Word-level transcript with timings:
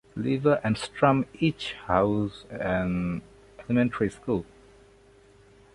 Eleva 0.17 0.59
and 0.63 0.79
Strum 0.79 1.27
each 1.35 1.73
house 1.85 2.45
an 2.49 3.21
elementary 3.59 4.09
school. 4.09 4.47